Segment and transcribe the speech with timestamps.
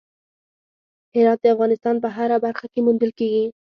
[1.15, 3.45] هرات د افغانستان په هره برخه کې موندل کېږي.